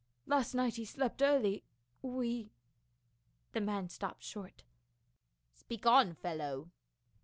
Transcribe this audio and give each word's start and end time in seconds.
Last 0.25 0.55
night 0.55 0.77
he 0.77 0.85
slept 0.85 1.21
early; 1.21 1.63
we 2.01 2.49
—"The 3.53 3.61
man 3.61 3.87
stopped 3.87 4.23
short. 4.23 4.63
"Speak 5.53 5.85
on, 5.85 6.15
fellow." 6.15 6.71